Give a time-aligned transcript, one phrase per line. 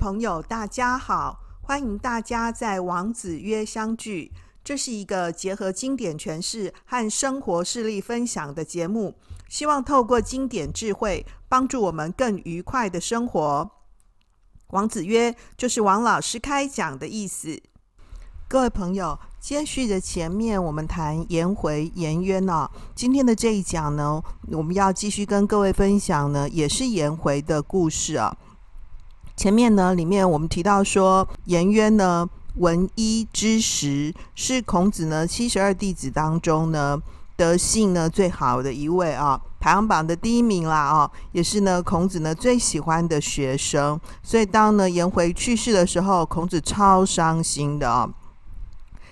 [0.00, 1.40] 朋友，大家好！
[1.60, 4.32] 欢迎大家在王子曰相聚。
[4.64, 9.14] 这是一个结合经典诠释和生活事例分享的节目，
[9.50, 13.70] 希望透过经典智慧，帮助我们更愉快的生活。
[14.68, 17.60] 王子曰就是王老师开讲的意思。
[18.48, 24.22] 各位朋友，接续着前面我们谈颜回、颜渊哦，今天的这一讲呢，
[24.52, 28.34] 我们要继续跟各位分享呢，也是颜回的故事啊。
[29.40, 37.00] 前面呢，里面我们提到说，颜渊呢，闻一知十，是孔子呢七十二弟子当中呢
[37.38, 43.98] 德性呢最好的一位啊，排行榜的第一名啦啊，也是呢孔子呢最喜欢的学生。
[44.22, 48.06] 所以当呢颜回去世的时候，孔子超伤心的啊。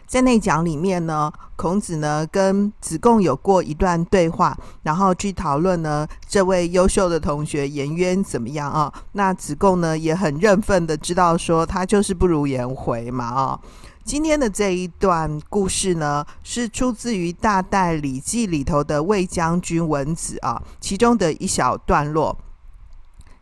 [0.09, 8.91] 在那讲里面呢，孔子呢跟子贡有过一段对话，然后去讨论呢这位优秀的同学颜渊怎么样啊？
[9.13, 13.61] 那子贡呢也很认份的知道说他就是不如颜回嘛啊。
[14.03, 22.35] 今天的这一段故事呢，是出自于《大戴礼记》里头的魏将军文子啊，其中的一小段落。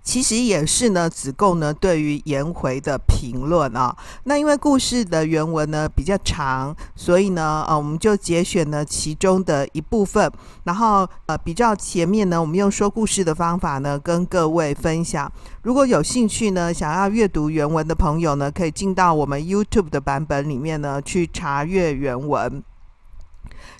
[0.06, 3.94] 其实也是呢，子贡呢对于颜回的评论啊。
[4.22, 10.30] 那因为故事的原文呢比较长，所以呢，呃，我们就节选了其中的一部分，
[10.62, 15.30] 然后呃，比较前面呢，我们用说故事的方法呢跟各位分享。
[15.62, 22.62] 如果有兴趣呢，想要阅读原文的朋友呢，可以进到我们 YouTube 的版本里面呢去查阅原文。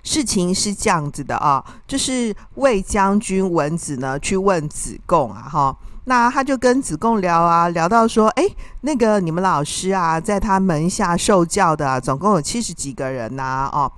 [0.02, 5.76] 事情是这样子的啊，就是魏将军文子呢去问子贡啊，哈。
[6.08, 8.44] 那他就跟子贡聊啊，聊到说，哎，
[8.82, 13.90] 那个你们老师啊，在他门下受教的啊，总共有七十几个人呐，哦，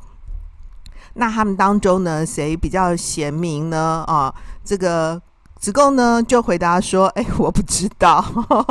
[1.14, 4.02] 那他们当中呢，谁比较贤明呢？
[4.06, 5.20] 啊，这个
[5.60, 8.24] 子贡呢就回答说，哎，我不知道，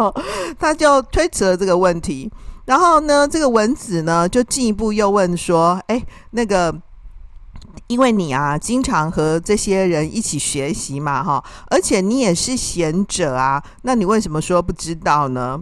[0.58, 2.32] 他就推辞了这个问题。
[2.66, 6.76] 然后呢，这个文子呢就进一步又问说，哎，那个。
[7.86, 15.60] 因为你啊，经常和这些人一起学习嘛，哈，而且你也是贤者啊，那你为什么说不知道呢？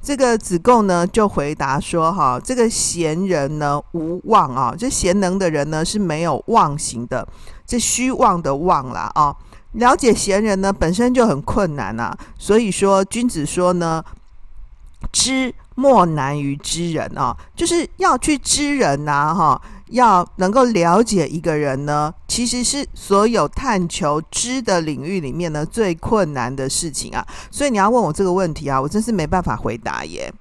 [0.00, 7.26] 这个子贡呢就回答说，哈，这个贤人呢无妄啊，这贤能的人呢是没有妄行的，
[7.66, 9.34] 这虚妄的妄啦啊。
[9.72, 14.02] 了解贤人呢本身就很困难啊，所以说君子说呢，
[15.12, 19.60] 知莫难于知人啊，就是要去知人呐，哈。
[19.90, 27.26] 要能够了解一个人呢，其实是所有探求知的领域里面呢最困难的事情啊。
[27.50, 30.32] 所以你要问我这个问题啊，我真是没办法回答耶。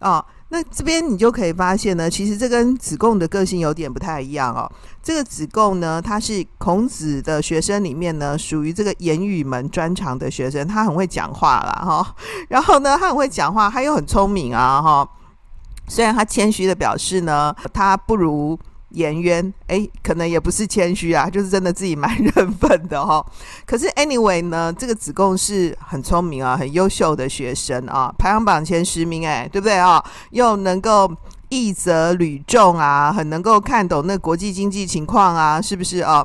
[0.00, 4.70] 哦，那这边你就可以发现呢，其实这跟子贡的个性有点不太一样哦。
[5.02, 12.14] 这个子贡呢，他是孔子的学生里面呢，属于这个言语门专长的学生，他很会讲话啦哈、
[12.50, 15.08] 然后呢，他很会讲话，他又很聪明啊哈、
[15.88, 18.58] 虽然他谦虚的表示呢，他不如。
[18.90, 23.26] 颜渊，哎，可能也不是谦虚啊， 就是真的自己蛮认份的哈、哦。
[23.66, 30.02] 可是 anyway 呢，这个子贡是很聪明啊，很优秀的学生啊，排行榜前十名，哎，对不对啊？
[30.30, 31.12] 又能够
[31.48, 36.24] 义则屡众啊，很能够看懂那国际经济情况啊，是不是啊？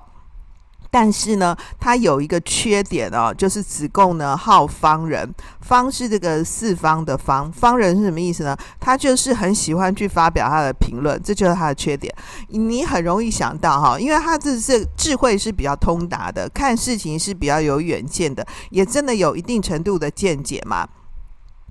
[0.91, 8.56] 但是呢，他有一个缺点哦，就是子贡呢好方人，方是这个四方的方，方人是什么意思呢？
[8.78, 12.13] 他就是很喜欢去发表他的评论，这就是他的缺点。
[12.50, 20.85] 你很容易想到哈，因为他这是智慧是比较通达的，看事情是比较有远见的，也真的有一定程度的见解嘛。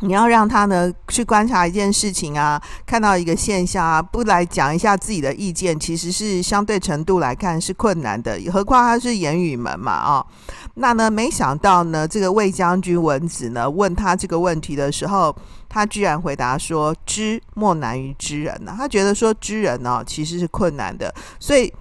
[0.01, 8.41] 你要让他呢去观察一件事情啊，看到一个现象啊，不来讲一下自己的意见，其实是相对程度来看是困难的。
[8.53, 10.27] 何况他是言语门嘛啊、哦，
[10.75, 15.35] 那呢没想到呢，这个魏将军文子呢问他这个问题的时候，
[15.69, 21.73] 他居然回答说：“知莫难于知人呐。”他觉得说知人呢、哦、其实是困难的，所以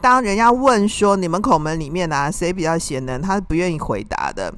[0.00, 4.52] 当人家问说你们孔门里面啊谁比较贤能，他是不愿意回答的。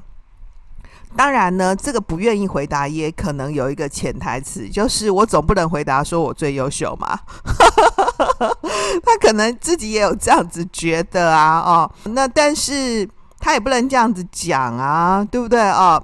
[1.15, 7.19] 当然呢，这个不愿意回答也可能有一个潜台词，就是我总不能回答说我最优秀嘛。
[9.03, 13.07] 他可能自己也有这样子觉得啊，哦，那但是
[13.39, 16.01] 他也不能这样子讲啊，对不对哦？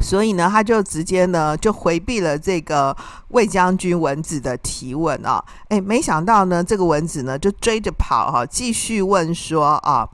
[0.00, 2.96] 所以呢，他就直接呢就回避了这个
[3.28, 5.42] 魏将军文子的提问啊。
[5.70, 10.08] 诶，没想到呢，这个文子呢就追着跑哈，继续问说啊。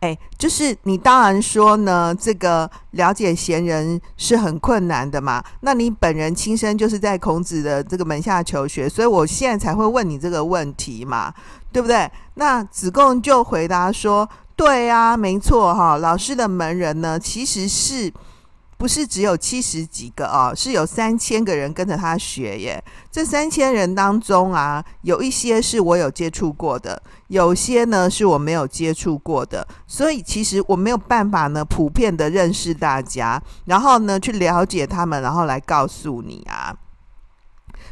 [0.00, 5.42] 哎，就是你当然说呢，这个了解贤人是很困难的嘛。
[5.62, 11.34] 那你本人亲身就是在孔子的这个门下求学，所以我现在才会问你这个问题嘛，
[11.72, 12.08] 对不对？
[12.34, 18.12] 那子贡就回答说：“对啊，没错哈，老师的门人呢，其实是
[18.78, 22.82] 不是只有七十几个哦，是有三千个人跟着他学耶。
[23.10, 29.66] 这三千人当中啊，有一些是我有接触过的，有些呢是我没有接触过的。
[29.88, 36.72] 所以其实我没有办法呢，普遍的认识大家，然后呢去了解他们，然后来告诉你啊。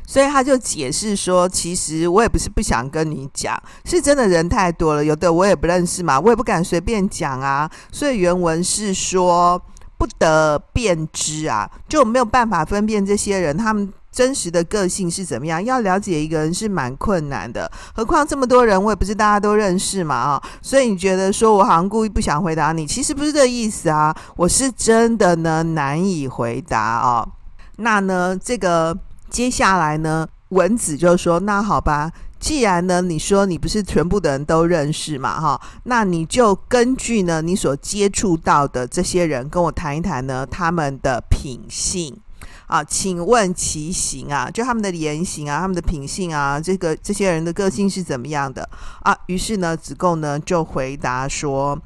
[0.07, 7.69] 所以他就解释说，其实我也不是不想跟你讲，是真的人太多了，有的我也不认识嘛，我也不敢随便讲啊。
[7.91, 9.61] 所以原文是说。
[9.99, 15.65] 不得辨知啊，就没有办法分辨这些人他们真实的个性是怎么样。
[15.65, 20.43] 要了解一个人是蛮困难的，何况这么多人，我也不是大家都认识嘛啊。
[20.63, 27.27] 所以你觉得说我好像故意不想回答你，其实不是这个意思啊，我是真的呢难以回答啊。
[27.77, 28.97] 那呢，这个
[29.29, 32.11] 接下来呢，文子就说：“那好吧。”
[32.47, 42.17] 既然呢，你说你不是全部的人都认识嘛，哈，那你就根据呢你所接触到的这些人，跟我谈一谈呢他们的品性
[42.69, 48.69] 啊，请问其行啊，就他们的言行啊，他们的品性啊，这个这些人的个性是怎么样的
[49.03, 49.13] 啊？
[49.27, 51.77] 于是呢，子贡呢就回答说，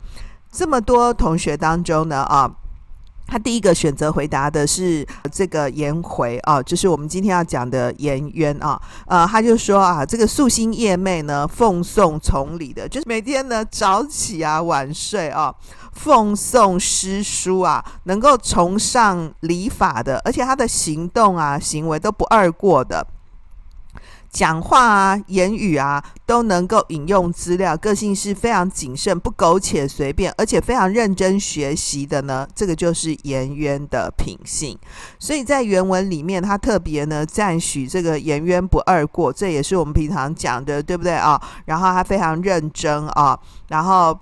[0.52, 2.54] 这么多同学当中呢，啊。
[3.30, 15.54] 他第一个选择回答的是这个颜回啊，就是我们今天要讲的颜渊啊，呃，他就说啊，这个素心夜寐呢，奉送从礼的，就是每天呢早起啊晚睡啊，
[15.92, 23.06] 奉送诗书啊，能够崇尚礼法的，而且他的行动啊行为都不二过的。
[24.30, 32.46] 讲话啊，言语啊，都能够引用资料，个性是非常谨慎，不苟且随便，而且非常认真学习的呢。
[32.54, 34.78] 这个就是颜渊的品性。
[35.18, 41.40] 所以在原文里面，他特别呢赞许这个颜渊不二过，这也是我们平常讲的，对不对啊？
[41.64, 43.38] 然后他非常认真啊，
[43.68, 44.16] 然后。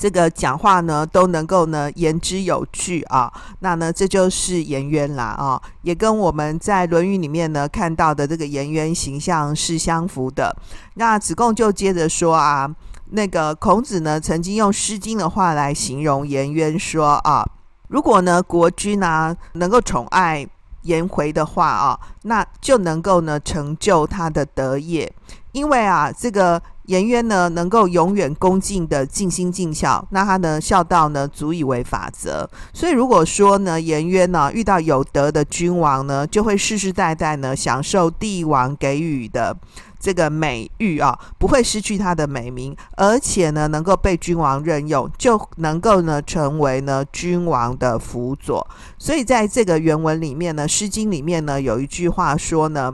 [0.00, 10.56] 这个讲话呢都能够呢言之有据啊，那呢这就是颜渊啦啊，也跟我们在《论语》里面呢看到的这个颜渊形象是相符的。
[10.94, 12.74] 那子贡就接着说啊，
[13.10, 17.46] 那个孔子呢曾经用《诗经》的话来形容颜渊说啊，
[17.88, 20.48] 如果呢国君啊能够宠爱
[20.84, 25.12] 颜回的话啊，那就能够呢成就他的德业，
[25.52, 26.60] 因为啊这个。
[26.86, 32.50] 颜渊呢，能够永远恭敬的尽心尽孝，那他呢孝道呢足以为法则。
[32.72, 39.56] 所以如果说呢，颜渊呢遇到有德的君王呢，就会世世代代呢享受帝王给予的
[40.00, 48.66] 这个美誉啊，不会失去他的美名，而且呢能够被君王任用，就能够呢成为呢君王的辅佐。
[48.98, 52.92] 所以在这个原文里面呢，《诗经》里面呢有一句话说呢。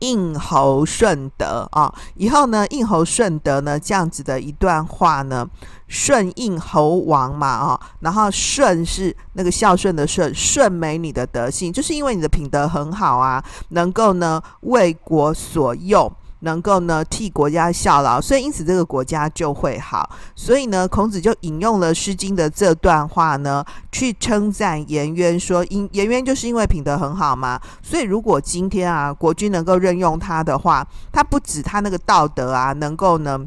[0.00, 5.48] 应侯顺德啊，以后呢，应侯顺德呢，这样子的一段话呢，
[5.88, 16.10] 顺应侯王嘛啊，然后顺是那个孝顺的顺，顺美你的德性，就是因为你的品德很好啊，能够呢为国所用。
[16.40, 20.10] 能够呢替国家效劳，所以因此这个国家就会好。
[20.34, 27.60] 所以呢，孔子就引用了《诗经》的这段话呢，去称赞颜渊，说因颜渊就是因为品德很好嘛。
[27.82, 33.38] 所以如果今天啊，国君能够任用他的话，他不止他那个道德啊，能够呢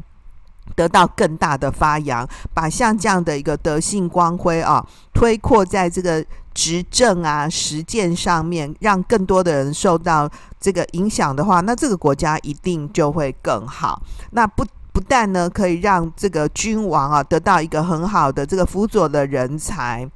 [0.76, 6.24] 得到更大的发扬，把像这样的一个德性光辉啊，推扩在这个。
[6.54, 10.30] 执政啊，实践上面，让更多的人受到
[10.60, 14.00] 这个影响的话，那这个国家一定就会更好。
[14.30, 20.08] 那不不但呢，可以让这个君王啊得到一个很好的这个辅佐的人才。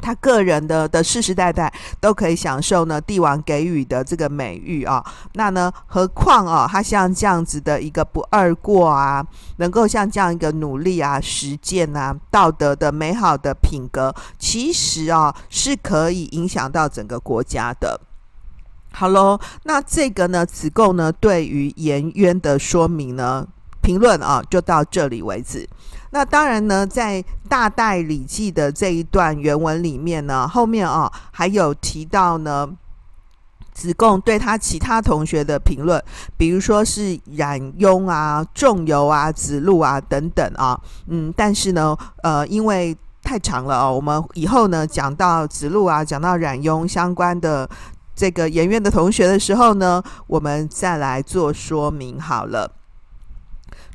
[0.00, 9.24] 他个人的的世世代代都可以享受呢帝王给予的这个美誉啊，那呢何况啊他像这样子的一个不二过啊，
[9.56, 18.00] 能够像这样一个努力啊实践啊道德的美好的品格，其实啊是可以影响到整个国家的。
[18.90, 23.46] 好喽，那这个呢子贡呢对于颜渊的说明呢
[23.88, 25.66] 评论啊就到这里为止。
[26.10, 32.68] 那当然呢，在《大戴礼记》的这一段原文里面呢，后面啊还有提到呢，
[33.72, 36.02] 子贡对他其他同学的评论，
[36.36, 47.66] 比如说是冉雍啊、仲由啊、子路啊等等啊，嗯，但是呢，呃，因为太长了哦，我们以后呢讲到子路啊、讲到冉雍相关的
[48.14, 52.77] 这个颜渊的同学的时候呢，我们再来做说明好了。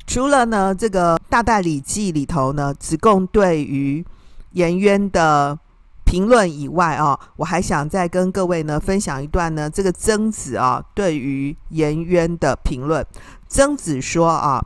[0.06, 4.04] 除了呢，这个《大代理记》里头呢，子贡对于
[4.52, 5.58] 颜渊的
[6.04, 13.04] 评论以外啊，我还想再跟各位呢分享一段呢，这个曾子啊对于颜渊的评论。
[13.48, 14.64] 曾子说啊，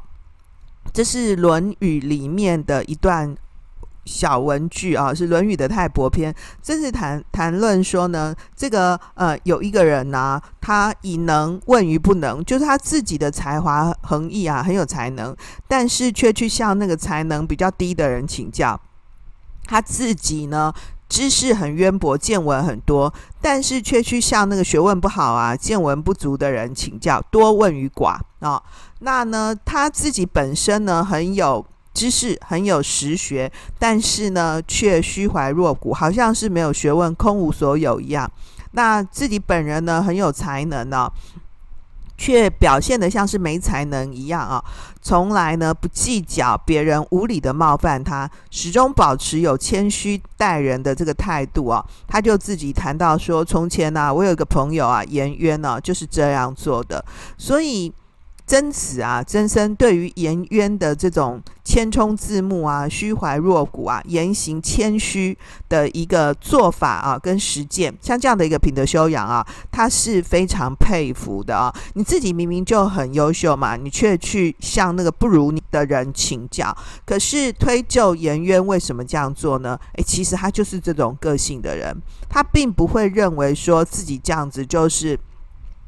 [0.92, 3.34] 这是《论语》里面的一段
[4.08, 15.36] 小文句啊，是《论语》的泰伯篇，这是谈谈论说呢，这个呃有一个人呢、他以能问于不能，就是他自己的才华横溢啊，很有才能，
[15.68, 18.80] 但是却去向那个才能比较低的人请教，
[19.66, 20.72] 他自己呢
[21.06, 23.12] 知识很渊博，见闻很多，
[23.42, 28.62] 但是却去向那个学问不好啊、见闻不足的人请教，多问于寡啊、
[29.00, 31.64] 那呢，他自己本身呢很有。
[31.98, 38.30] 知识很有实学，但是呢，却虚怀若谷，好像是没有学问、空无所有一样。
[38.70, 41.10] 那自己本人呢，很有才能呢、
[42.16, 44.62] 却表现得像是没才能一样啊、
[45.02, 57.04] 从来呢不计较别人无理的冒犯他，始终保持有谦虚待人的这个态度啊、他就自己谈到说，从前呢、我有一个朋友啊，颜渊呢，就是这样做的，
[57.36, 57.92] 所以。
[58.48, 65.36] 曾子啊，曾参对于颜渊的这种谦冲自牧啊、虚怀若谷啊、言行谦虚
[65.68, 71.70] 的一个做法啊，跟实践，像这样的一个品德修养啊，他是非常佩服的啊。
[71.92, 76.74] 你自己明明就很优秀嘛，你却去向那个不如你的人请教。
[77.04, 79.78] 可是推究颜渊为什么这样做呢？
[79.96, 81.94] 诶，其实他就是这种个性的人，
[82.30, 85.20] 他并不会认为说自己这样子就是。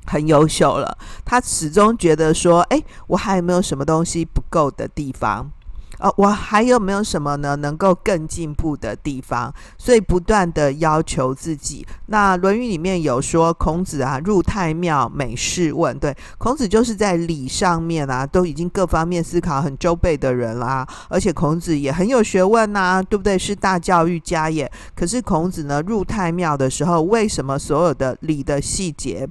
[0.06, 5.50] 很优秀了，他始终觉得说：“诶，我还有没有什么东西不够的地方？
[5.98, 9.52] 呃，我还有没有什么呢能够更进步的地方？
[9.76, 11.86] 所以不断的要求自己。
[12.06, 15.98] 那《论语》里面有说，孔子啊，入太庙，每事问。
[15.98, 20.88] 对，孔子就是在礼上面啊，都已经各方面思考很周备的人啦。
[21.10, 23.38] 而且孔子也很有学问呐、对不对？
[23.38, 24.70] 是大教育家也。
[24.96, 29.28] 可是孔子呢，入太庙的时候，为什么所有的礼的细节？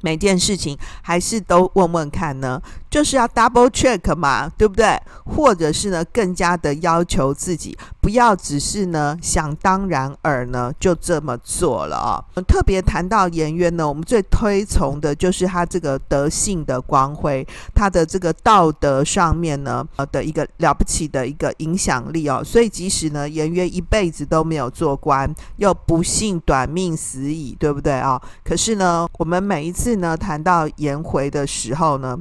[0.00, 5.00] 每件事情还是都问问看呢，就是要 double check 嘛，对不对？
[5.24, 12.42] 或者是呢，更加的要求自己，不要只是呢想当然而呢就这么做了啊、哦。
[12.42, 22.42] 特别谈到颜渊呢，我们最推崇的就是他这个德性的光辉，他的这个道德上面呢呃的一个了不起的一个影响力哦。
[22.44, 28.22] 所以即使呢颜渊一辈子都没有做官，又不幸短命死矣，对不对啊、哦？
[28.44, 29.87] 可是呢，我们每一次。
[29.88, 32.18] 是呢，谈到颜回的时候呢，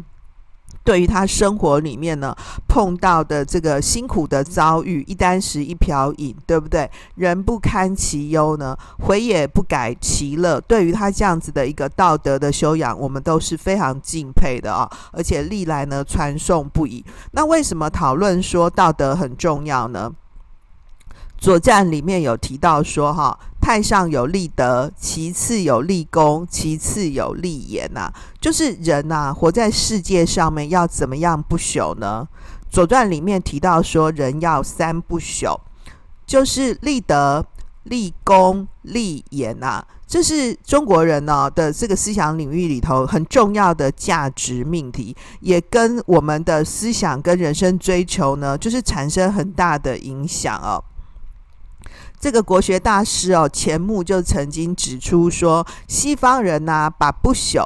[0.85, 2.33] 对于他生活里面呢
[2.65, 6.89] 碰到的这个辛苦的遭遇，一箪食一瓢饮，对不对？
[7.15, 10.61] 人不堪其忧呢，回也不改其乐。
[10.61, 17.03] 对于他这样子的一个道德的修养，我们都是非常敬佩的啊，而且历来呢传颂不已。
[17.31, 20.09] 那为什么讨论说道德很重要呢？
[21.39, 28.09] 《左传》里面有提到说，哈，太上有立德，其次有立功，其次有立言呐、
[28.39, 32.25] 就是人呐、活在世界上面要怎么样不朽呢？
[32.73, 35.59] 《左传》里面提到说，人要三不朽，
[36.25, 37.45] 就是立德、
[37.83, 39.87] 立功、立言呐、啊。
[40.07, 50.81] 这是中国人呢的这个思想领域里头很重要的价值命题，也跟我们的思想跟人生追求呢，就是产生很大的影响哦。
[52.19, 57.63] 这个国学大师哦，钱穆就曾经指出说，西方人呢、把不朽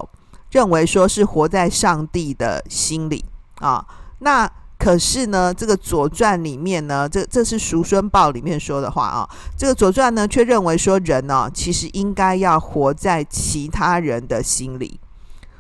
[0.51, 3.23] 认为说是活在上帝的心里
[3.59, 3.85] 啊。
[4.19, 9.29] 那可是呢，这个《左传》里面呢，这这是《叔孙报》里面说的话啊。
[9.55, 14.99] 这个《左传》呢，却认为说人呢、其实应该要活在其他人的心里，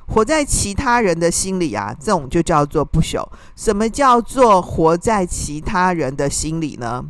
[0.07, 3.25] 活在其他人的心里啊，这种就叫做不朽。
[3.55, 7.05] 什么叫做活在其他人的心里呢？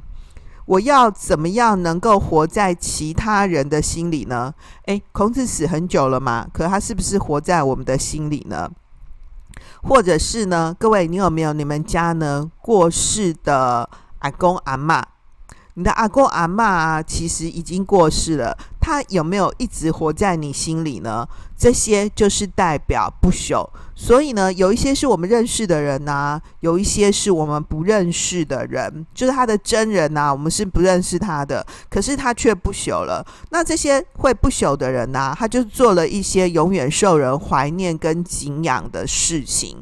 [0.66, 4.54] 我要怎么样能够活在其他人的心里呢？
[4.86, 8.70] 诶，孔子死很久了嘛，可他是不是活在我们的心里呢？
[9.84, 10.76] 或者是呢？
[10.80, 13.90] 各位，你有没有你们家呢过世的
[14.20, 15.04] 阿公阿妈？
[15.76, 18.58] 你的阿公阿嬷啊，其实已经过世了。
[18.80, 21.28] 他有没有一直活在你心里呢？
[21.58, 23.66] 这些就是代表不朽。
[23.96, 33.24] 所以呢，有一些是我们认识的人呐、有一些是我们不认识的人，就是他的真人呐、我们是不认识他的，可是他却不朽了。
[33.52, 39.78] 那这些会不朽的人呐、他就做了一些永远受人怀念跟敬仰的事情。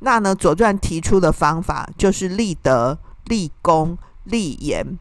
[0.00, 4.98] 那呢，《左传》提出的方法就是立德、立功、立言。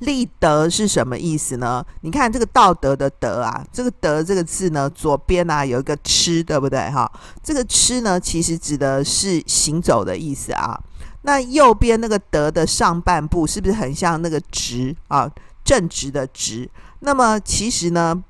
[0.00, 1.84] 立德是什么意思呢？
[2.02, 6.78] 你看这个道德的德啊，这个德这个字呢，左边啊有一个吃，对不对？
[6.90, 7.10] 哈，
[7.42, 10.78] 这个吃呢，其实指的是行走的意思啊。
[11.22, 15.30] 那右边那个德的上半部是不是很像那个直啊？
[15.62, 16.68] 正直的直。
[17.00, 18.24] 那么其实呢，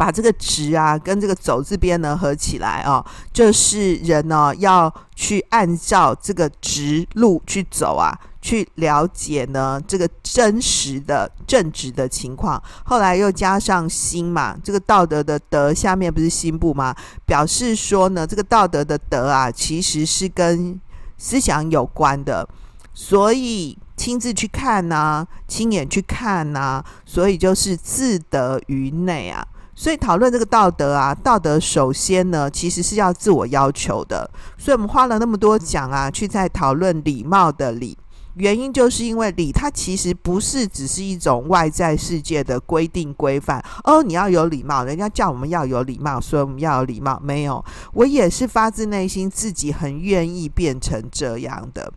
[0.00, 3.04] 把这个直啊跟这个走字边呢合起来哦，
[3.34, 12.62] 就是人呢要去按照这个直路去走啊，去了解呢这个真实的正直的情况。
[12.82, 16.96] 后来又加上心嘛，这个道德的德下面不是心部吗？
[17.26, 20.80] 表示说呢，这个道德的德啊，其实是跟
[21.18, 22.48] 思想有关的，
[22.94, 29.46] 所以亲自去看呐、亲眼去看呐、所以就是自得于内啊。
[29.80, 34.30] 所以讨论这个道德啊，道德首先呢，其实是要自我要求的。
[34.58, 37.96] 所以我们花了那么多讲啊，去在讨论礼貌的礼，
[38.34, 43.64] 原因就是因为礼它其实不是只是一种外在世界的规定规范。
[43.84, 47.18] 哦，你要有礼貌，人家叫我们要有礼貌，所以我们要有礼貌。
[47.24, 51.90] 没有，我也是发自内心自己很愿意变成这样的。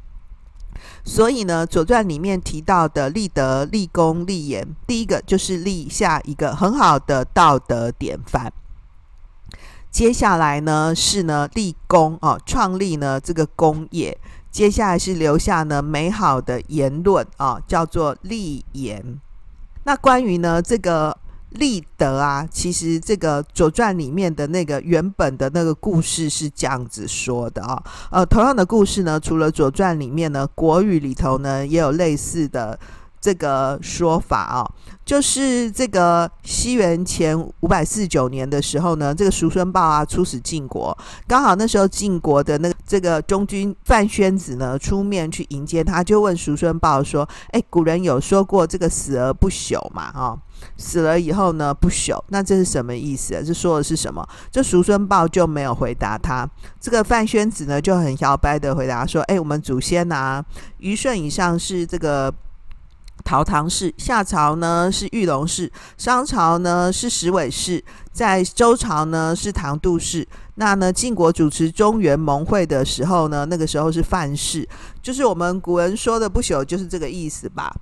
[1.04, 8.52] 所以呢，《左传》里面提到的立德、立功、立言，第一个就是立下一个很好的道德典范。
[9.92, 14.18] 接下来呢是呢立功哦，创立呢这个功业。
[14.52, 19.20] 接下来是留下呢美好的言论啊，叫做立言。
[19.84, 21.18] 那关于呢这个。
[21.53, 27.83] 立德啊，其实这个《左传》里面的那个原本的那个故事是这样子说的啊。
[28.12, 32.77] 呃，同样的故事呢，除了《左传》里面呢，国语里头呢也有类似的
[33.22, 34.72] 这个说法啊。
[35.05, 50.03] 就是这个西元前五百四十九年的时候呢，这个叔孙豹啊出使晋国，刚好那时候晋国的那个这个中军范宣子呢出面去迎接他，就问叔孙豹说：“哎，古人有说过这个死而不朽嘛？
[50.03, 50.38] 啊？”
[50.77, 53.43] 死了以后呢，不朽，那这是什么意思？
[53.45, 54.25] 这说的是什么？
[54.50, 56.50] 这叔孙豹就没有回答他。
[56.79, 60.45] 这个范宣子呢，就很摇摆的回答说：“哎，我们祖先呐、啊，
[60.77, 62.33] 虞舜以上是这个
[63.24, 70.27] 陶唐氏，夏朝呢是玉龙氏，商朝呢是石尾氏，在周朝呢是唐杜氏。
[70.56, 74.68] 那呢，晋国主持中原盟会的时候呢，那个时候是范氏，
[75.01, 77.74] 就是我们古人说的不朽，就是这个意思吧。”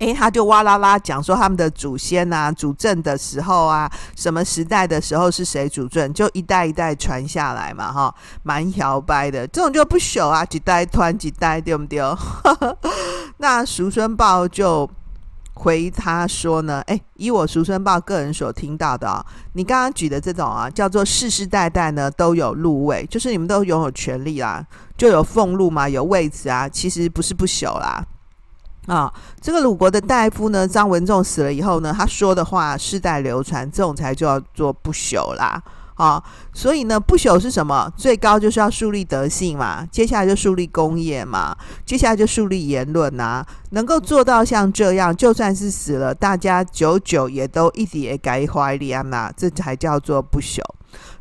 [0.00, 12.00] 诶，他就哇啦啦讲说他们的祖先啊，主政的时候啊，什么时代的时候是谁主政，就一代一代传下来嘛，哈，蛮摇摆的，这种就不朽啊，几代传几代，对不对？
[13.36, 14.88] 那叔孙豹就
[15.52, 24.64] 回他说呢，诶，以我叔孙豹个人所听到的啊，你刚刚举的这种啊，叫做世世代代呢都有禄位，就是你们都拥有权利啦，
[24.96, 28.02] 就有俸禄嘛，有位置啊，其实不是不朽啦。
[28.90, 35.62] 啊，这个鲁国的大夫呢，张文仲死了以后呢，他说的话世代流传，这种才叫做不朽啦。
[35.94, 36.20] 啊，
[36.52, 37.88] 所以呢，不朽是什么？
[37.96, 50.60] 最高就是要树立德性嘛，接下来就树立功业嘛，接下来就树立言论呐、能够做到像这样，就算是死了，大家久久也都一点也改怀念呐，这才叫做不朽。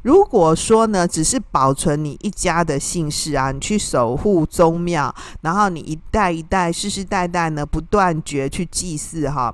[0.02, 9.54] 如果说呢，只是保存你一家的姓氏啊，你去守护宗庙，然后你一代一代、世世代代呢，不断绝去祭祀哈。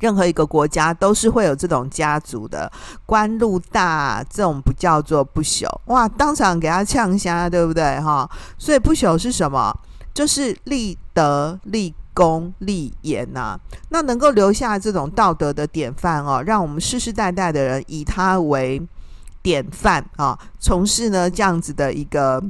[0.00, 2.70] 任何一个国家都是会有这种家族的
[3.06, 6.06] 官禄大，这种不叫做不朽哇！
[6.06, 8.28] 当场给他呛瞎，对不对哈？
[8.58, 9.72] 所以不朽是什么？
[10.12, 13.58] 就是立德、立功、立言呐、
[13.88, 18.80] 那能够留下这种道德的典范哦，让我们世世代代的人以他为
[19.44, 22.42] 典范啊，从事呢这样子的一个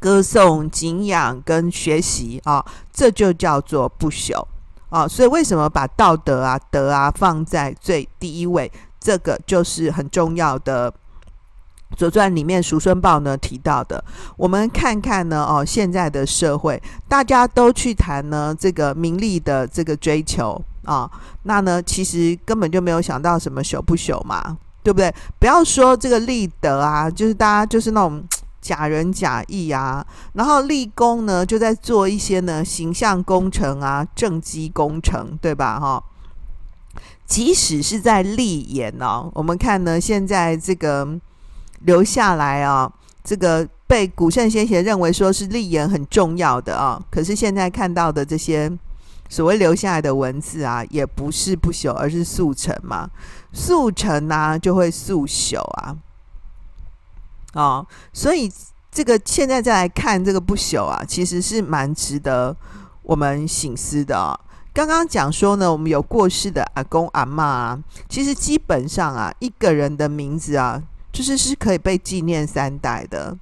[0.00, 4.42] 歌颂、敬仰跟学习啊，这就叫做不朽。
[4.88, 8.72] 啊，所以为什么把道德啊、德啊放在最第一位？
[8.98, 10.90] 这个就是很重要的。
[11.96, 14.02] 《左传》里面叔孙豹呢提到的，
[14.36, 21.08] 我们看看呢，哦，现在的社会大家都去谈呢这个名利的这个追求啊，
[21.44, 25.12] 那呢其实根本就没有想到什么朽不朽嘛，对不对？
[25.40, 28.22] 不要说这个立德啊，就是大家就是那种。
[28.64, 35.78] 假仁假义啊，然后立功呢，就在做一些呢形象工程啊、政绩工程，对吧？
[35.78, 36.02] 哈，
[37.26, 41.06] 即使是在立言哦，我们看呢，现在这个
[41.80, 42.90] 留下来啊，
[43.22, 48.72] 这个被古圣先贤认为说是立言很重要的啊，可是现在看到的这些
[49.28, 53.10] 所谓留下来的文字啊，也不是不朽，而是速成嘛，
[53.54, 55.96] 速成啊就会速朽啊。
[57.54, 58.52] 哦，所以
[58.90, 62.54] 这个现在再来看这个不朽啊，其实是蛮值得
[63.04, 64.34] 我们省思的哦。
[64.72, 73.36] 刚刚讲说呢，我们有过世的阿公阿嬷啊，其实基本上啊，一个人的名字啊，就是是可以被纪念三代的，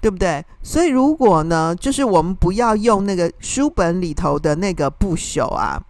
[0.00, 0.44] 对不对？
[0.60, 5.80] 所以如果呢，就是我们不要用那个书本里头的那个不朽啊，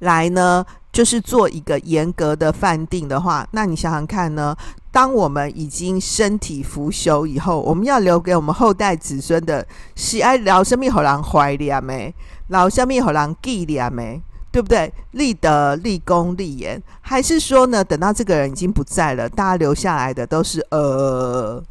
[0.00, 0.66] 来呢。
[1.00, 4.54] 就是做一个严格的判定的话，那你想想看呢？
[4.92, 12.12] 当我们已经身体腐朽以后，我们要留给我们后代子孙的是爱留什么给人怀念的，
[12.48, 14.20] 留什么给人纪念的，
[14.52, 14.92] 对不对？
[15.12, 17.82] 立德、立功、立言，还是说呢？
[17.82, 21.64] 等到这个人已经不在了，大家留下来的都是呃。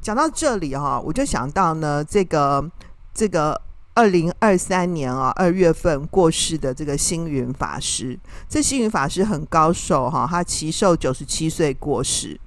[0.00, 2.64] 讲到这里哈，我就想到呢，这个
[3.12, 3.60] 这个。
[3.94, 12.40] 二零二三年啊，二月份过世的这个星云法师，这星云法师很高寿哈，他耆寿九十七岁过世。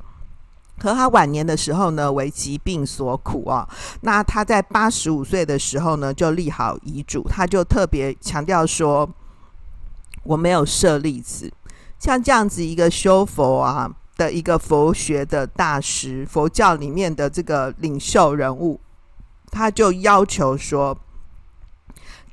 [0.80, 3.70] 可他晚年的时候呢，为疾病所苦啊。
[4.02, 9.08] 那他在八十五岁的时候呢，就立好遗嘱，他就特别强调说
[10.26, 11.54] ：“我没有舍利子。”
[12.00, 18.82] 像这样子一个修佛啊的一个佛学的大师，佛教里面的这个领袖人物，
[19.52, 20.98] 他就要求说。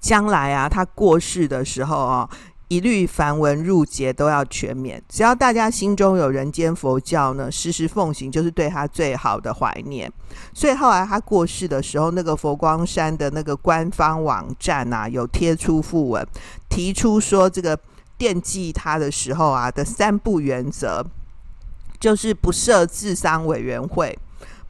[0.02, 2.28] 将来啊，他过世的时候啊，
[2.66, 5.00] 一律梵文入节都要全免。
[5.08, 10.12] 只要大家心中有人间佛教呢，时时奉行，就是对他最好的怀念。
[10.52, 16.26] 所以后来他过世的时候，那个佛光山的那个官方网站啊，有贴出附文，
[16.68, 17.78] 提出说这个
[18.18, 21.06] 惦记他的时候啊的三不原则，
[22.00, 24.18] 就是不设治丧委员会，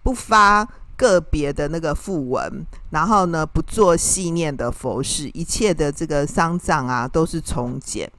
[0.03, 0.68] 不发。
[0.96, 8.11] 个别的那个符文，然后呢，不做细念的佛事，一切的这个丧葬啊，都是从简。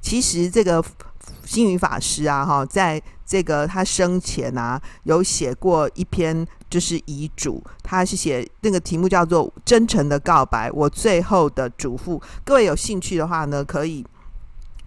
[0.00, 0.84] 其实这个
[1.44, 12.20] 星云法师啊，哈，在这个他生前啊，有写过一篇就是遗嘱，他是写那个题目叫做《真诚的告白》，我最后的嘱咐。
[12.44, 14.04] 各位有兴趣的话呢，可以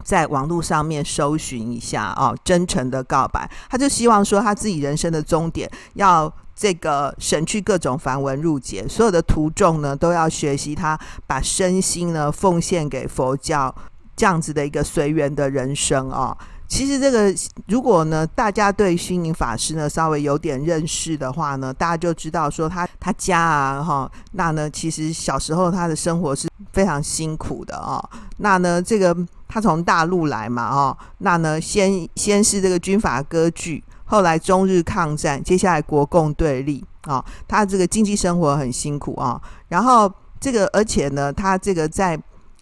[0.03, 3.49] 在网络上面搜寻一下啊，《真诚的告白》。
[3.69, 6.31] 他就希望说，他自己人生的终点要。
[6.55, 13.73] 这个省去各种繁文入节，所有的徒众呢都要学习他，把身心呢奉献给佛教，
[14.15, 16.37] 这样子的一个随缘的人生啊、哦。
[16.67, 17.33] 其实这个
[17.67, 28.09] 如果呢大家对虚云法师呢稍微有点认识的话呢，大家就知道说他他家啊哈，那呢其实小时候他的生活是非常辛苦的啊、哦。
[28.37, 29.15] 那呢这个
[29.47, 33.83] 他从大陆来嘛哈，那呢先先是这个军阀割据。
[34.05, 42.19] 后来中日抗战，接下来国共对立啊、他这个经济生活很辛苦啊、然后这个，而且呢，他这个在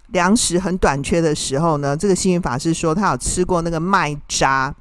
[0.08, 4.74] 粮食很短缺的时候呢，这个幸运法师说他有吃过那个麦渣。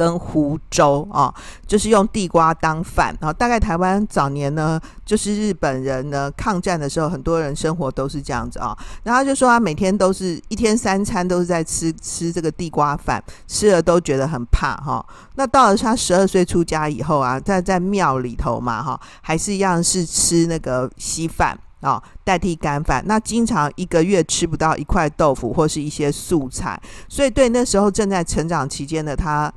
[0.00, 1.30] 跟湖州啊，
[1.66, 3.30] 就是用地瓜当饭啊。
[3.30, 8.74] 大概台湾早年呢，就是日本人呢抗战的时候，很多人生活都是这样子啊。
[9.02, 15.04] 然后就说他每天都是一天三餐都是在吃吃这个地瓜饭，吃了都觉得很怕哈。
[15.34, 23.04] 那到了他十二岁出家以后啊，在在庙里头嘛哈，还是一样是吃那个稀饭啊，代替干饭。
[23.06, 29.52] 那经常一个月吃不到一块豆腐或是一些素菜，所以对那时候正在成长期间的他。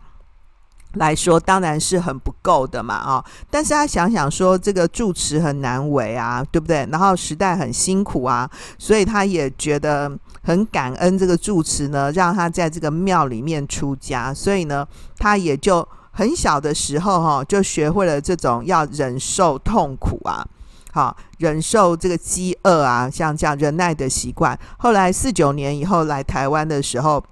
[0.94, 6.88] 来说当然是很不够的嘛啊、但是他想想说，这个住持很难为啊，对不对？
[6.92, 10.12] 然后时代很辛苦啊，所以他也觉得
[10.44, 14.32] 很感恩这个住持呢，让他在这个庙里面出家。
[14.34, 20.46] 所以呢，他也就很小的时候哈、就学会了这种要忍受痛苦啊，
[20.92, 24.58] 好忍受这个饥饿啊，像这样忍耐的习惯。
[24.78, 27.24] 后来四九年以后来台湾的时候。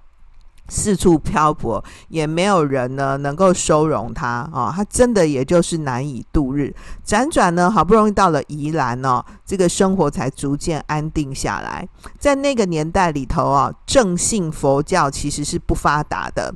[0.74, 4.74] 四处漂泊，也没有人呢能够收容他啊、哦！
[4.74, 6.74] 他真的也就是难以度日。
[7.06, 11.86] 辗转呢，好不容易到了宜兰哦，这个生活才逐渐安定下来。
[12.18, 16.56] 在那个年代里头啊，正信佛教其实是不发达的。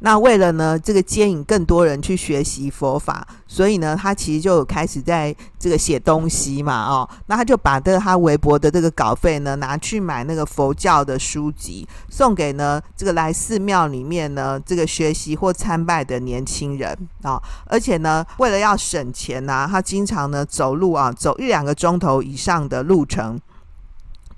[0.00, 16.90] 那为了呢，这个接引更多人去学习佛法，所以呢，他其实就有开始在这个写东西嘛，哦，那他就把这个他微博的这个稿费呢，拿去买那个佛教的书籍，送给呢这个来寺庙里面呢这个学习或参拜的年轻人
[17.22, 23.40] 啊、哦，而且呢，为了要省钱呐、啊，他经常呢走路啊，走一两个钟头以上的路程。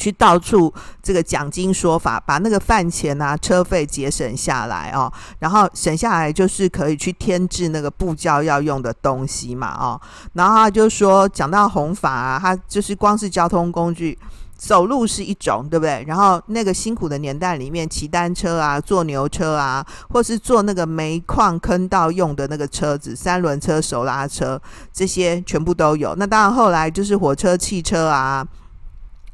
[0.00, 10.00] 去到处这个讲经说法，把那个饭钱啊、车费节省下来哦，然后省下来就是可以去添置那个布教要用的东西嘛哦，
[10.32, 14.18] 然后他就说讲到弘法啊，他就是光是交通工具，
[14.56, 16.02] 走路是一种，对不对？
[16.08, 24.58] 然后那个辛苦的年代里面，骑单车啊、坐牛车啊，或是坐那个煤矿坑道用的那个车子，三轮车、手拉车，
[24.92, 26.14] 这些全部都有。
[26.16, 28.46] 那当然后来就是火车、汽车啊。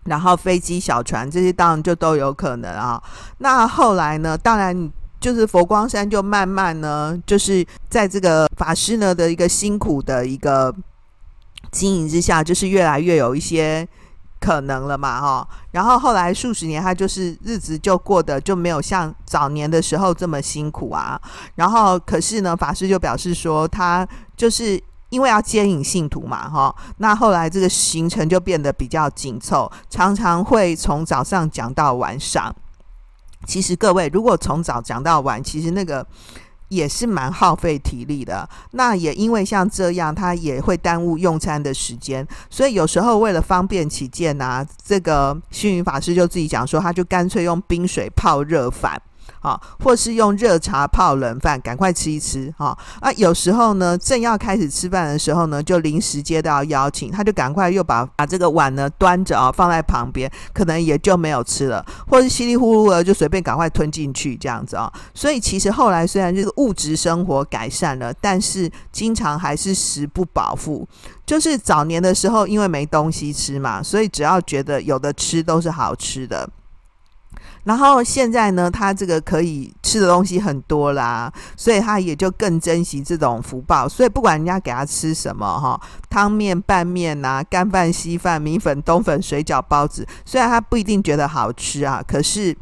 [0.07, 3.03] 然后飞机、小船这些当然就都有可能啊。
[3.39, 4.37] 那后来呢？
[4.39, 4.91] 当然
[5.21, 10.75] 就是佛光山就慢慢呢，就是在这个法师呢的一个辛苦的一个
[11.71, 13.87] 经营之下，就是越来越有一些
[14.39, 15.49] 可能了嘛，哈。
[15.73, 21.21] 然后后来数十年，他就是日子就过得就没有像早年的时候这么辛苦啊。
[21.55, 24.81] 然后可是呢，法师就表示说，他就是
[25.17, 26.75] 因为要接引信徒嘛，哈。
[26.99, 32.55] 那后来这个行程就变得比较紧凑，常常会从早上讲到晚上。
[33.47, 36.07] 其实各位，如果从早讲到晚，其实那个。
[36.69, 49.01] 也是蛮耗费体力的，那也因为像这样，他也会耽误用餐的时间，所以有时候为了方便起见啊，这个星云法师就自己讲说，他就干脆用冰水泡热饭。
[49.47, 52.77] 啊，或是用热茶泡冷饭，赶快吃一吃哈。
[53.01, 64.93] 啊，有时候呢，正要开始吃饭的时候呢，就临时接到邀请，他就赶快又把把这个碗呢端着啊放在旁边，可能也就没有吃了，或是稀里呼噜的就随便赶快吞进去这样子啊。
[65.15, 70.89] 所以其实后来虽然这个物质生活改善了，但是经常还是食不饱腹。
[71.25, 76.49] 就是早年的时候，因为没东西吃嘛，所以只要觉得有的吃都是好吃的。
[77.67, 83.89] 然后现在呢，他这个可以吃的东西很多啦，所以他也就更珍惜这种福报。
[83.89, 92.57] 所以不管人家给他吃什么哈，汤面、拌面呐、干饭、稀饭、米粉、冬粉、水饺、包子，虽然他不一定觉得好吃啊，可是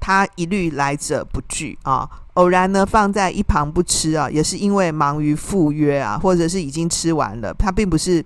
[0.00, 2.10] 他一律来者不拒啊。
[2.32, 8.24] 偶然呢放在一旁不吃啊，也是因为忙于赴约啊，或者是已经吃完了，他并不是。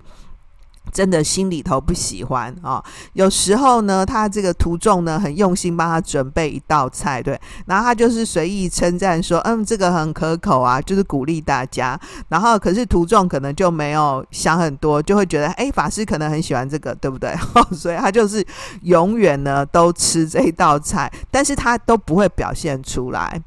[0.91, 11.99] 真的心里头不喜欢啊、哦，有时候呢，他这个徒众呢很用心帮他准备一道菜，对，然后他就是随意称赞说，嗯，这个很可口啊，就是鼓励大家。
[12.27, 17.35] 然后可是徒众可能就没有想很多，就会觉得，哎，法师可能很喜欢这个，对不对？
[17.71, 18.45] 所以他就是
[18.81, 23.41] 永远呢都吃这一道菜，但是他都不会表现出来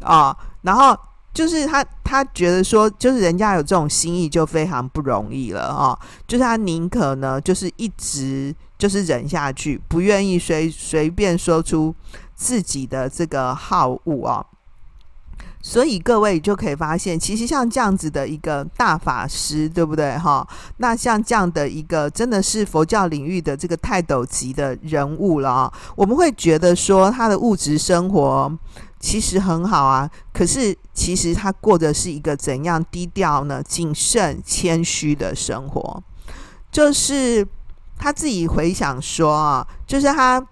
[0.00, 0.96] 啊、哦，然后。
[1.38, 5.96] 就是他，他觉得说，就是人家有这种心意就非常不容易了哦。
[6.26, 11.94] 就是他宁可呢，就是一直就是忍下去，不愿意随随便说出
[12.34, 14.44] 自己的这个好恶哦。
[15.62, 20.44] 所以各位就可以发现，其实像这样子的一个大法师，对不对哈？
[20.78, 28.52] 那像这样的一个真的是佛教领域的这个泰斗级的人物了啊，我们会觉得说他的物质生活。
[29.00, 33.62] 其实很好啊，可是其实他过的是一个怎样低调呢？
[33.62, 36.02] 谨慎、谦虚的生活。
[36.70, 37.46] 就是
[37.96, 40.44] 他自己回想说啊，就是他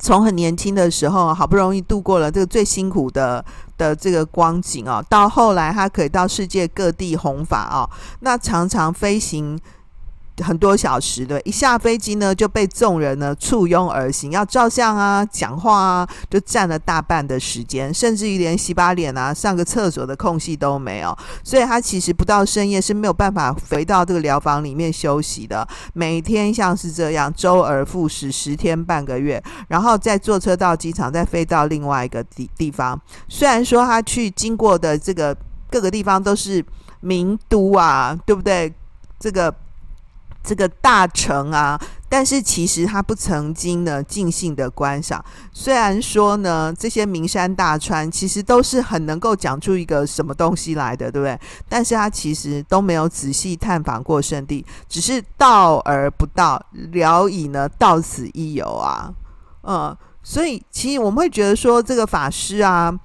[0.00, 3.44] 从很年轻的时候，好不容易度过了这个最辛苦的
[3.76, 7.88] 的这个光景啊，到后来他可以到世界各地弘法啊，
[8.20, 9.58] 那常常飞行。
[10.44, 21.16] 很多小时的，一下飞机呢，就被众人呢簇拥而行，要照相啊、讲话啊，就占了大半的时间，甚至于连洗把脸啊、上个厕所的空隙都没有。
[21.42, 25.66] 所以他其实不到深夜是没有办法回到这个疗房里面休息的。
[25.92, 33.00] 每天像是这样，周而复始，十天半个月，然后再坐车到机场，再飞到另外一个地地方。
[33.28, 35.36] 虽然说他去经过的这个
[35.70, 36.64] 各个地方都是
[37.00, 38.72] 名都啊，对不对？
[39.18, 39.54] 这个。
[40.48, 45.22] 这个大城啊，但是其实他不曾经呢尽兴的观赏。
[45.52, 51.38] 虽然说呢，这些名山大川其实都是很能够讲出一个什么东西来的，对不对？
[51.68, 56.58] 但是他其实都没有仔细探访过圣地，只是到而不到，
[56.92, 59.12] 聊以呢到此一游啊。
[59.64, 62.98] 嗯，所以其实我们会觉得说，这个法师啊。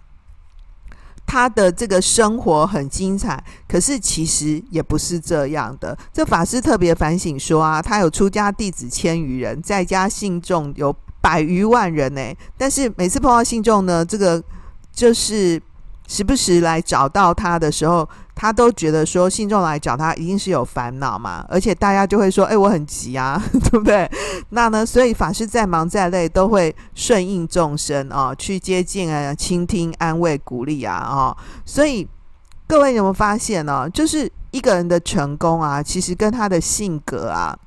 [1.26, 5.98] 他的这个生活很精彩，可是其实也不是这样的。
[6.12, 12.22] 这法师特别反省说啊，他有出家弟子千余人，在家信众有百余万人呢。
[12.58, 14.44] 但是每次碰到信众呢，这个
[14.92, 15.62] 就是
[16.08, 18.08] 时不时来找到他的时候。
[18.36, 24.10] 他都觉得说，信众来找他一定是有烦恼嘛，而且大家就会说，哎、我很急啊， 对不对？
[24.50, 32.08] 那呢，所以法师再忙再累，都会顺应众生啊、哦，去接近啊，倾听、安慰、鼓励啊，哦，所以
[32.68, 33.90] 各位有没有发现呢？
[33.90, 37.58] 就是一个人的成功啊，其实跟他的性格啊。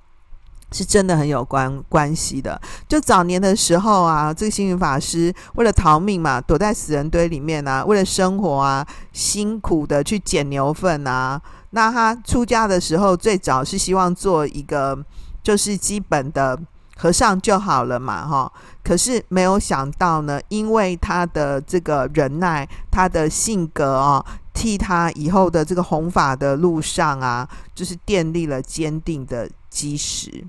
[0.77, 2.61] 是真的很有关关系的。
[2.87, 11.41] 就早年的时候啊，这个星云法师为了逃命嘛，躲在死人堆里面啊，为了生活啊，辛苦的去捡牛粪啊。
[11.71, 14.99] 那他出家的时候，最早是希望做一个
[15.43, 16.59] 就是基本的
[16.97, 18.53] 和尚就好了嘛，哈。
[18.85, 30.47] 可是没有想到呢，因为他的这个忍耐，他的性格啊，替他以后的这个弘法的路上啊，就是奠立了坚定的基石。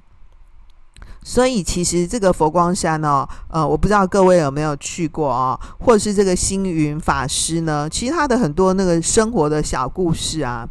[1.27, 7.89] 所以其实这个佛光山哦，呃，我不知道各位有没有去过哦，或者是这个星云法师呢？
[7.89, 10.65] 其实他的很多那个生活的小故事啊，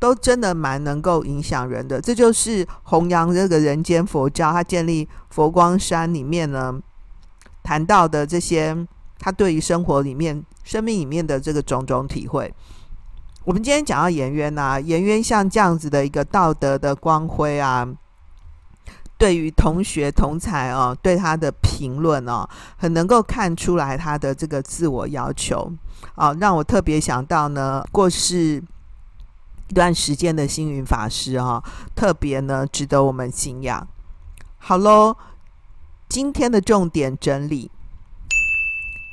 [0.00, 2.00] 都真的蛮能够影响人的。
[2.00, 6.74] 这就是弘扬这个人间佛教，他建立佛光山里面呢，
[7.62, 8.76] 谈到的这些，
[9.20, 12.52] 他对于生活里面、生命里面的这个种种体会。
[13.44, 17.86] 我们今天讲到颜渊呐、啊，颜渊像这样子的一个道德的光辉啊。
[19.18, 25.72] 对于同学同才哦，对他的评论哦，很能够看出来他的这个自我要求
[26.16, 28.62] 哦，让我特别想到呢，过世
[29.68, 33.88] 一段时间的星云法师哈、哦，特别呢值得我们敬仰。
[34.58, 35.16] 好喽，
[36.08, 37.70] 今天的重点整理，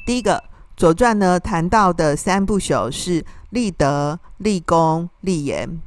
[0.06, 0.38] 第一个，
[0.76, 5.82] 《左传》呢谈到的三不朽是立德、立功、立言。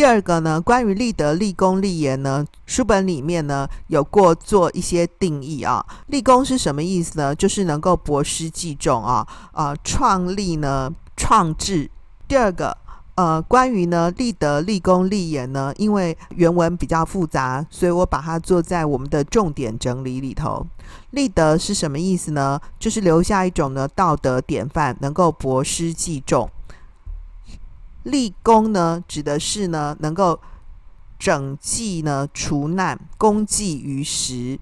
[0.00, 5.84] 第二个呢，关于立德、立功、立言呢，书本里面呢有过做一些定义啊。
[6.06, 7.34] 立功是什么意思呢？
[7.34, 11.90] 就是能够博施济众啊，呃，创立呢，创制。
[12.26, 12.74] 第二个，
[13.16, 20.66] 呃，关于呢立德、立功、立言呢，因为原文比较复杂，所以我把它做在我们的重点整理里头。
[21.10, 22.58] 立德是什么意思呢？
[22.78, 26.48] 就是留下一种呢道德典范，能够博施济众。
[28.02, 30.40] 立功呢，指的是呢，能够
[31.18, 34.58] 整济呢，除难，功绩于时，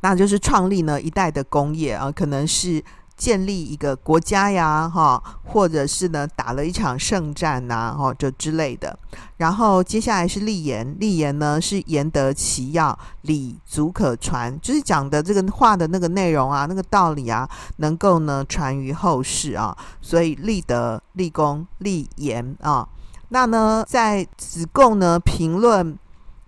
[0.00, 2.84] 那就是创立呢一代的功业啊，可能是。
[3.20, 8.98] 建立一个国家呀，哈，或者是呢打了一场胜战呐，哈，就之类的。
[9.36, 19.76] 然后接下来是立言，立言呢是言得其要，理足可传，就是讲的这个话的那个内容啊，那个道理啊，能够呢传于后世啊。
[20.00, 22.88] 所以立德、立功、立言啊。
[23.28, 25.98] 那呢，在子贡呢评论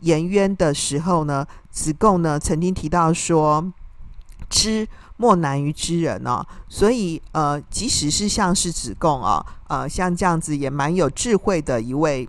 [0.00, 3.70] 颜渊的时候呢，子贡呢曾经提到说，
[4.48, 4.88] 知。
[5.22, 12.28] 莫难于知人哦，所以呃，即使是像是子贡啊，呃，像这样子也蛮有智慧的一位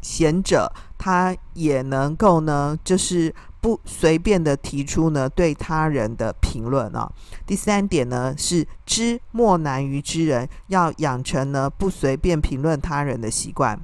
[0.00, 7.10] 贤者，他也能够呢，就是不随便的提出呢对他人的评论啊。
[7.44, 13.76] 第三点呢是知莫难于知人，要养成呢不随便评论他人的习惯。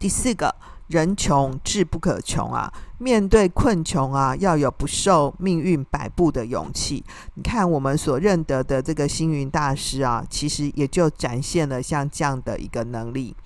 [0.00, 0.52] 第四个。
[0.88, 2.72] 人穷志不可穷啊！
[2.98, 7.04] 面对困穷啊，要有不受命运摆布的勇气。
[7.34, 13.36] 你看我们所认得的这个星云大师啊，其实也就展现了像这样的一个能力。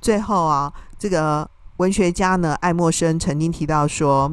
[0.00, 4.32] 最后啊，这个文学家呢，爱默生曾经提到说。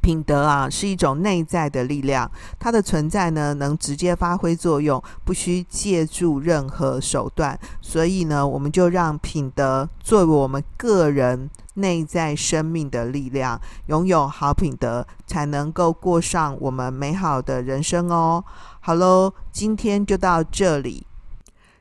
[0.00, 7.56] 品德啊，是一种内在的力量，它的存在呢，能直接发挥作用，不需借助任何手段。
[7.80, 18.44] 所以呢，我们就让品德作为我们个人内在生命的力量，拥有好品德，才能够过上我们美好的人生哦。
[18.80, 21.06] 好喽，今天就到这里。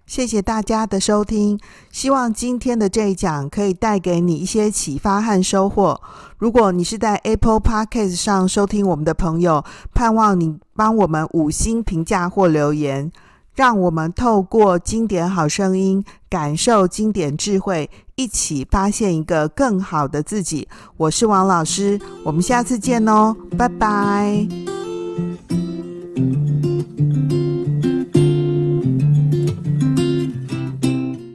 [0.07, 1.57] 谢谢大家的收听，
[1.89, 6.01] 希望今天的这一讲可以带给你一些启发和收获。
[6.37, 13.09] 如果你是在 Apple Podcast 上收听我们的朋友，盼望你帮我们五星评价或留言，
[13.55, 17.89] 让我们透过经典好声音，感受经典智慧，
[18.21, 20.67] 一起发现一个更好的自己。
[20.95, 24.47] 我是王老师我们下次见哦拜拜。